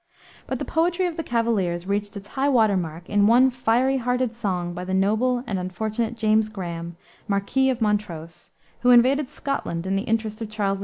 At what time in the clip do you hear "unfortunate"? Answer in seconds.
5.59-6.17